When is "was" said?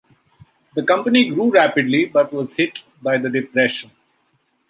2.33-2.55